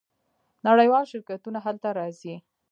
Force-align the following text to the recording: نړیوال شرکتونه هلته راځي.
نړیوال 0.67 1.03
شرکتونه 1.11 1.59
هلته 1.65 1.87
راځي. 1.99 2.35